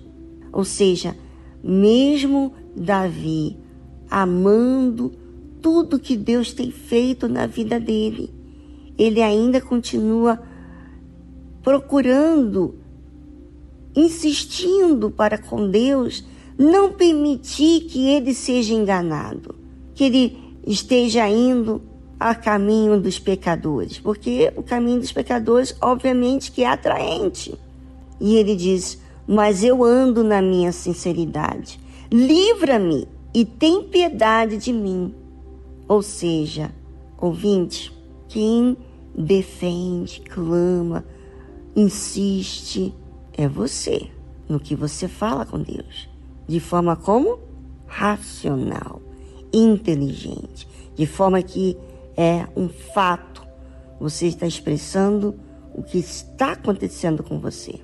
[0.52, 1.16] Ou seja,
[1.62, 3.56] mesmo Davi
[4.10, 5.12] amando
[5.60, 8.30] tudo que Deus tem feito na vida dele,
[8.96, 10.40] ele ainda continua
[11.62, 12.76] procurando,
[13.94, 16.24] insistindo para com Deus
[16.58, 19.54] não permitir que ele seja enganado,
[19.94, 21.80] que ele esteja indo
[22.18, 27.54] a caminho dos pecadores, porque o caminho dos pecadores, obviamente, que é atraente.
[28.20, 31.78] E ele diz: Mas eu ando na minha sinceridade.
[32.10, 35.14] Livra-me e tem piedade de mim.
[35.86, 36.72] Ou seja,
[37.20, 37.92] ouvinte,
[38.26, 38.74] quem
[39.14, 41.04] defende, clama,
[41.76, 42.94] insiste
[43.34, 44.08] é você
[44.48, 46.08] no que você fala com Deus,
[46.46, 47.38] de forma como
[47.86, 49.02] racional,
[49.52, 51.76] inteligente, de forma que
[52.16, 53.46] é um fato.
[54.00, 55.34] Você está expressando
[55.74, 57.80] o que está acontecendo com você.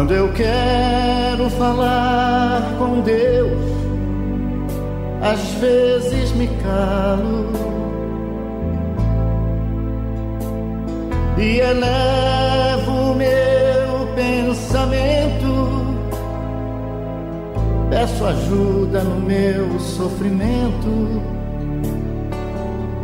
[0.00, 3.52] Quando eu quero falar com Deus,
[5.20, 7.52] às vezes me calo.
[11.36, 15.68] E elevo meu pensamento.
[17.90, 21.22] Peço ajuda no meu sofrimento.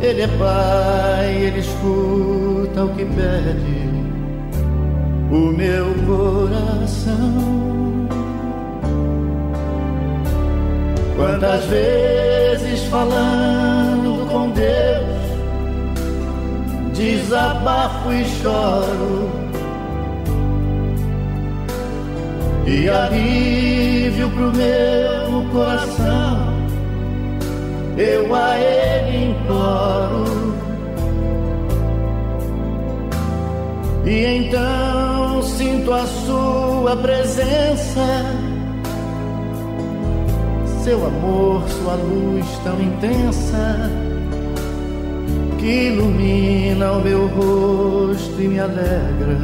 [0.01, 3.87] Ele é pai, ele escuta o que pede.
[5.29, 7.67] O meu coração.
[11.17, 15.17] Quantas vezes falando com Deus,
[16.95, 19.29] desabafo e choro
[22.65, 26.55] e alívio pro meu coração.
[27.97, 30.55] Eu a Ele imploro.
[34.05, 35.06] E então
[35.43, 38.25] sinto a Sua presença,
[40.83, 43.91] Seu amor, Sua luz tão intensa.
[45.57, 49.37] que ilumina o meu rosto e me alegra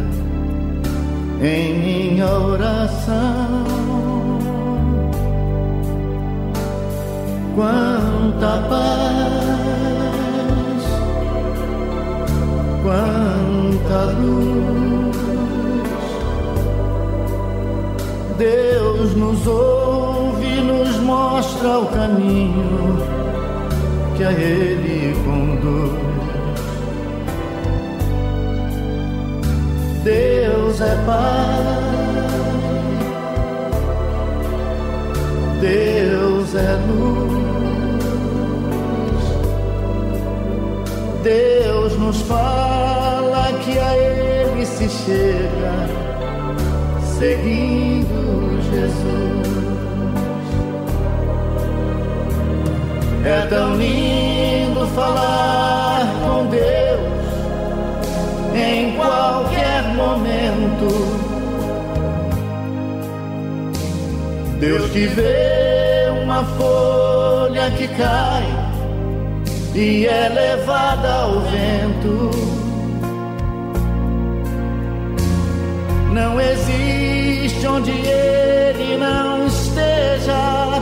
[1.41, 3.63] em minha oração.
[7.55, 9.23] Quanta paz,
[12.83, 15.02] quanta luz.
[18.43, 22.97] Deus nos ouve e nos mostra o caminho
[24.17, 25.93] que a Ele conduz.
[30.03, 31.63] Deus é Pai,
[35.61, 37.43] Deus é luz.
[41.23, 45.87] Deus nos fala que a Ele se chega,
[47.17, 48.02] seguindo
[48.73, 49.43] Jesus.
[53.25, 56.73] É tão lindo falar com Deus
[58.55, 60.89] em qualquer momento.
[64.59, 68.43] Deus que vê uma folha que cai
[69.75, 72.31] e é levada ao vento.
[76.13, 76.92] Não existe
[77.67, 80.81] onde ele não esteja.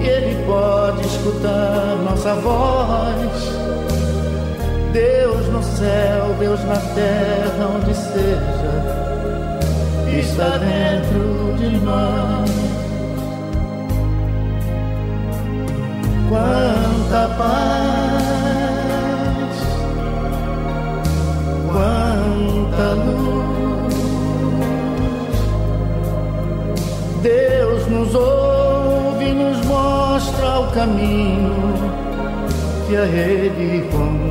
[0.00, 3.60] Ele pode escutar nossa voz.
[4.92, 8.72] Deus no céu, Deus na terra, onde seja,
[10.18, 12.50] está dentro de nós.
[16.28, 18.20] Quanta paz,
[21.72, 23.59] quanta luz.
[27.22, 31.54] Deus nos ouve e nos mostra o caminho
[32.88, 34.30] que a Ele conduz.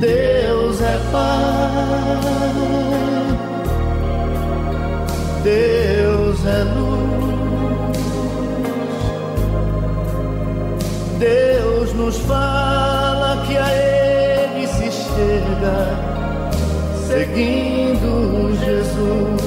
[0.00, 2.20] Deus é Pai,
[5.42, 7.06] Deus é luz.
[11.18, 16.15] Deus nos fala que a Ele se chega,
[17.16, 19.40] seguindo Jesus.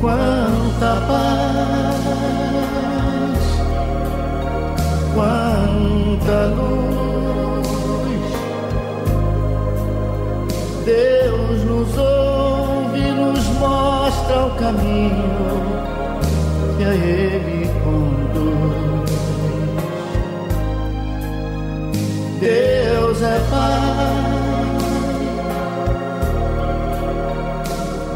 [0.00, 2.06] Quanta paz,
[5.14, 7.68] quanta luz.
[10.84, 15.48] Deus nos ouve nos mostra o caminho
[16.76, 17.57] que a Ele
[23.18, 23.80] Deus é Pai,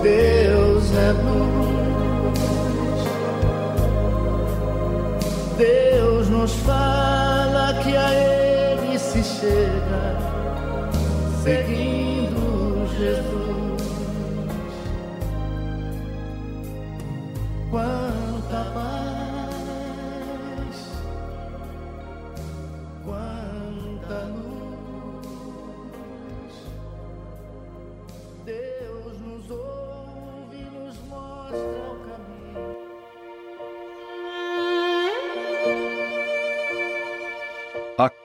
[0.00, 1.72] Deus é luz.
[5.58, 9.81] Deus nos fala que a Ele se chega,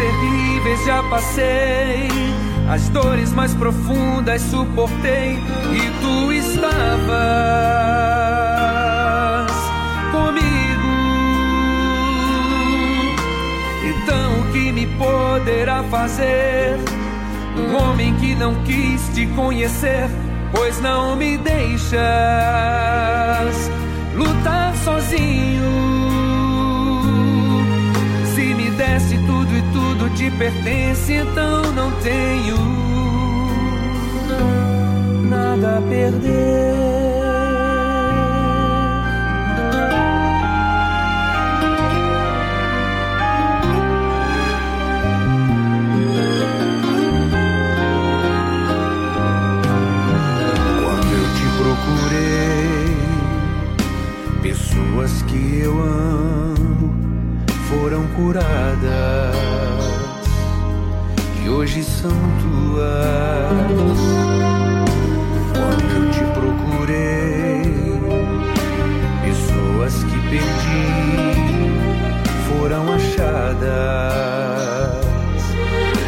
[0.00, 2.08] Terríveis já passei,
[2.70, 5.38] as dores mais profundas suportei
[5.72, 7.10] e tu estavas
[10.10, 10.90] comigo.
[13.84, 16.78] Então o que me poderá fazer?
[17.56, 20.08] Um homem que não quis te conhecer,
[20.50, 22.00] pois não me deixas
[24.14, 25.89] lutar sozinho.
[30.20, 32.56] Te pertence, então não tenho
[35.30, 36.60] nada a perder.
[54.42, 56.94] Pessoas que eu amo
[57.68, 59.49] foram curadas
[61.60, 62.10] hoje são
[62.40, 64.00] tuas.
[65.52, 67.62] Quando eu te procurei,
[69.22, 70.88] pessoas que perdi
[72.48, 73.68] foram achadas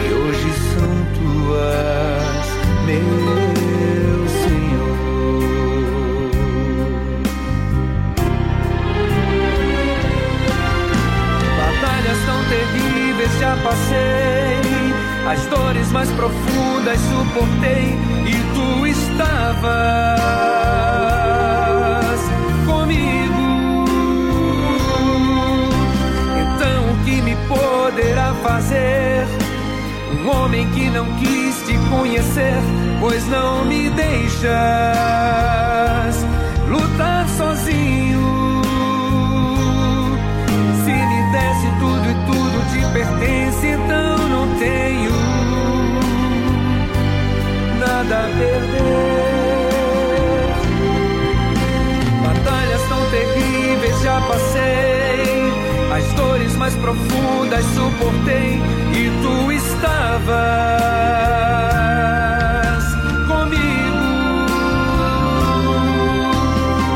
[0.00, 2.46] e hoje são tuas,
[2.86, 4.96] meu Senhor.
[11.58, 14.31] Batalhas tão terríveis já passei,
[15.32, 17.96] as dores mais profundas suportei
[18.26, 19.62] e tu estavas
[22.66, 23.84] comigo.
[26.36, 29.26] Então o que me poderá fazer?
[30.12, 32.60] Um homem que não quis te conhecer,
[33.00, 34.52] pois não me deixas
[36.68, 38.60] lutar sozinho.
[40.84, 44.91] Se me desse tudo e tudo te pertence, então não tenho
[52.24, 55.52] Batalhas tão terríveis já passei,
[55.94, 58.60] as dores mais profundas suportei
[58.94, 60.32] e tu estavas
[63.26, 64.06] comigo.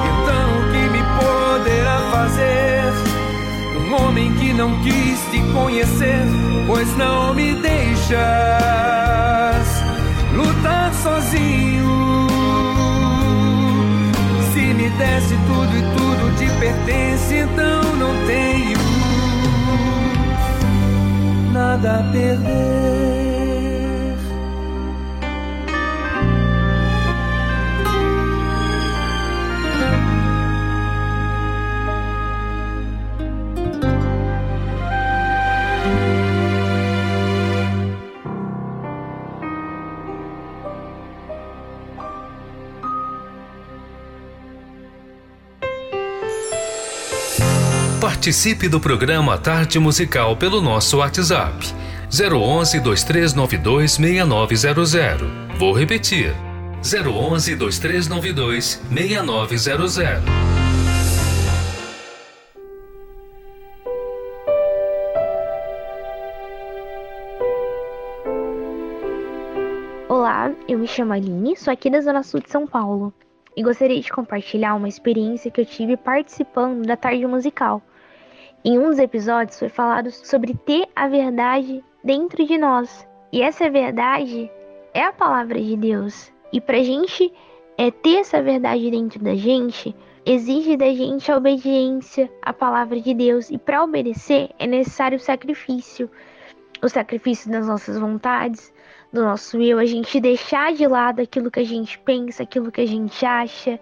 [0.06, 2.93] Então o que me poderá fazer?
[3.78, 6.27] Um homem que não quis te conhecer,
[6.66, 8.16] pois não me deixas
[14.98, 18.78] Desse tudo e tudo te pertence, então não tenho
[21.52, 23.06] nada a perder.
[48.07, 51.57] Participe do programa Tarde Musical pelo nosso WhatsApp
[52.09, 55.28] 011 2392 6900.
[55.59, 56.33] Vou repetir.
[56.85, 60.23] 011 2392 6900.
[70.09, 73.12] Olá, eu me chamo Aline, sou aqui da Zona Sul de São Paulo
[73.57, 77.83] e gostaria de compartilhar uma experiência que eu tive participando da tarde musical.
[78.68, 83.06] Em um dos episódios foi falado sobre ter a verdade dentro de nós.
[83.32, 84.51] E essa verdade
[84.93, 86.32] é a palavra de Deus.
[86.52, 87.32] E pra gente
[87.78, 89.94] é, ter essa verdade dentro da gente,
[90.24, 93.51] exige da gente a obediência à palavra de Deus.
[93.51, 96.10] E para obedecer é necessário o sacrifício
[96.82, 98.72] o sacrifício das nossas vontades,
[99.12, 102.82] do nosso eu, a gente deixar de lado aquilo que a gente pensa, aquilo que
[102.82, 103.80] a gente acha,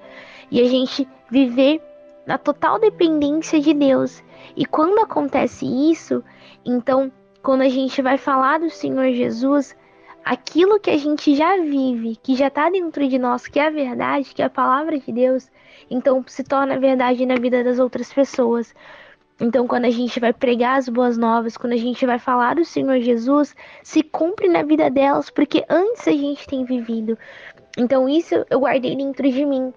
[0.50, 1.80] e a gente viver
[2.26, 4.22] na total dependência de Deus.
[4.56, 6.22] E quando acontece isso,
[6.64, 9.76] então, quando a gente vai falar do Senhor Jesus,
[10.24, 13.70] aquilo que a gente já vive, que já está dentro de nós, que é a
[13.70, 15.50] verdade, que é a palavra de Deus,
[15.90, 18.74] então se torna verdade na vida das outras pessoas.
[19.40, 22.64] Então, quando a gente vai pregar as boas novas, quando a gente vai falar do
[22.64, 27.18] Senhor Jesus, se cumpre na vida delas, porque antes a gente tem vivido.
[27.76, 29.74] Então, isso eu guardei dentro de mim,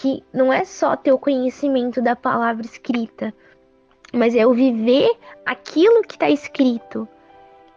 [0.00, 3.34] que não é só ter o conhecimento da palavra escrita,
[4.14, 5.10] mas é o viver
[5.44, 7.06] aquilo que está escrito.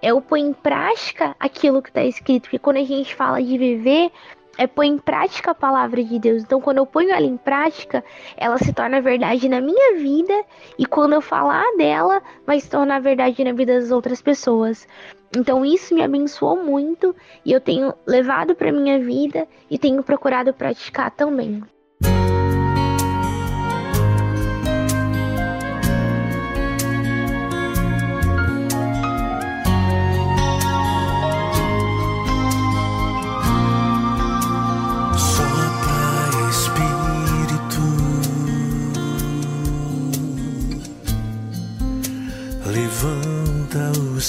[0.02, 2.44] É o pôr em prática aquilo que está escrito.
[2.44, 4.10] Porque quando a gente fala de viver,
[4.58, 6.44] é pôr em prática a palavra de Deus.
[6.44, 8.02] Então, quando eu ponho ela em prática,
[8.38, 10.46] ela se torna verdade na minha vida,
[10.78, 14.88] e quando eu falar dela, vai se tornar verdade na vida das outras pessoas.
[15.36, 17.14] Então, isso me abençoou muito
[17.44, 21.64] e eu tenho levado para minha vida e tenho procurado praticar também.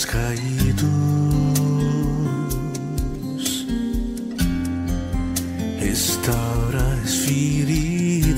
[0.05, 0.85] caídos,
[5.78, 8.35] restaura as feridas,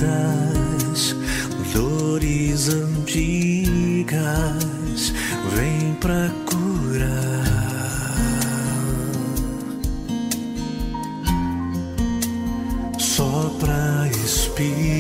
[1.73, 4.15] dores antigas,
[5.55, 7.47] vem pra curar.
[12.99, 14.96] Só pra espírito.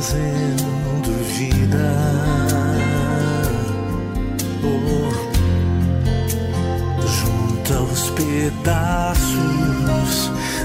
[0.00, 1.92] trazendo vida.
[4.64, 5.10] Oh,
[7.06, 9.30] junta os pedaços,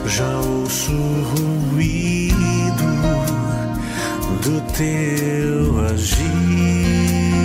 [0.06, 2.86] já ouço o ruído
[4.42, 7.45] do teu agir.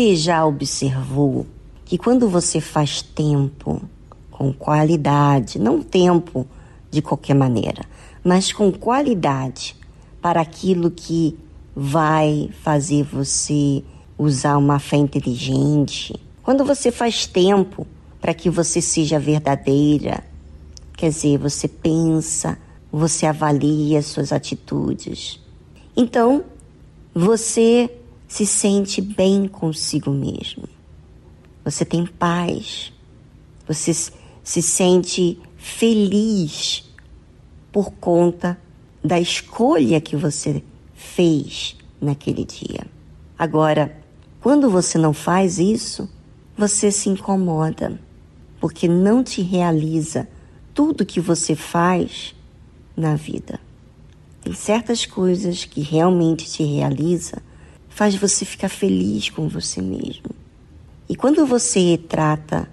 [0.00, 1.44] Você já observou
[1.84, 3.82] que quando você faz tempo
[4.30, 6.46] com qualidade, não tempo
[6.90, 7.84] de qualquer maneira,
[8.24, 9.76] mas com qualidade
[10.22, 11.38] para aquilo que
[11.76, 13.84] vai fazer você
[14.16, 17.86] usar uma fé inteligente, quando você faz tempo
[18.22, 20.24] para que você seja verdadeira,
[20.96, 22.56] quer dizer, você pensa,
[22.90, 25.38] você avalia suas atitudes.
[25.94, 26.42] Então,
[27.14, 27.99] você
[28.30, 30.62] se sente bem consigo mesmo.
[31.64, 32.92] Você tem paz.
[33.66, 36.88] Você se sente feliz
[37.72, 38.56] por conta
[39.02, 40.62] da escolha que você
[40.94, 42.86] fez naquele dia.
[43.36, 44.00] Agora,
[44.40, 46.08] quando você não faz isso,
[46.56, 48.00] você se incomoda,
[48.60, 50.28] porque não te realiza
[50.72, 52.32] tudo que você faz
[52.96, 53.58] na vida.
[54.40, 57.42] Tem certas coisas que realmente te realiza
[58.00, 60.30] faz você ficar feliz com você mesmo.
[61.06, 62.66] E quando você trata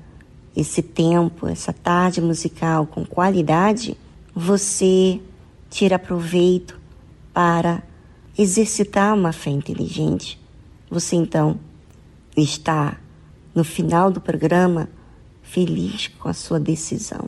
[0.56, 3.98] esse tempo, essa tarde musical com qualidade,
[4.34, 5.20] você
[5.70, 6.80] tira proveito
[7.34, 7.84] para
[8.38, 10.40] exercitar uma fé inteligente.
[10.90, 11.60] Você então
[12.38, 12.98] está
[13.54, 14.88] no final do programa
[15.44, 17.28] feliz com a sua decisão.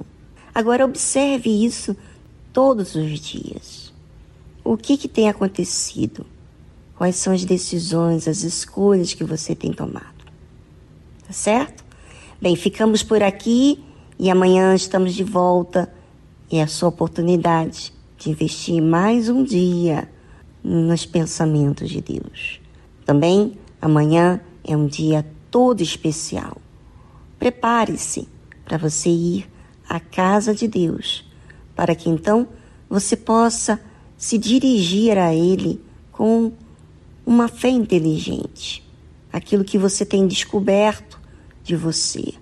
[0.56, 1.98] Agora observe isso
[2.54, 3.94] todos os dias.
[4.64, 6.26] O que, que tem acontecido?
[7.00, 10.26] Quais são as decisões, as escolhas que você tem tomado?
[11.26, 11.82] Tá certo?
[12.42, 13.82] Bem, ficamos por aqui
[14.20, 15.90] e amanhã estamos de volta.
[16.52, 20.10] E é a sua oportunidade de investir mais um dia
[20.62, 22.60] nos pensamentos de Deus.
[23.06, 26.58] Também amanhã é um dia todo especial.
[27.40, 28.28] Prepare-se
[28.66, 29.50] para você ir
[29.88, 31.24] à casa de Deus,
[31.74, 32.46] para que então
[32.90, 33.80] você possa
[34.18, 35.82] se dirigir a Ele
[36.12, 36.52] com
[37.30, 38.84] uma fé inteligente.
[39.32, 41.20] Aquilo que você tem descoberto
[41.64, 42.34] de você,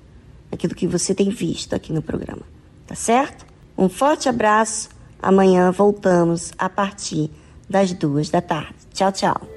[0.49, 2.43] aquilo que você tem visto aqui no programa.
[2.87, 3.45] Tá certo?
[3.77, 4.87] Um forte abraço.
[5.21, 7.29] Amanhã voltamos a partir
[7.69, 8.75] das duas da tarde.
[8.93, 9.56] Tchau, tchau.